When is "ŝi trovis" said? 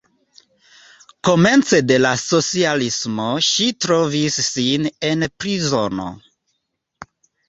3.47-4.39